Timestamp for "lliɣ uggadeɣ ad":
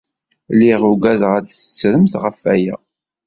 0.53-1.43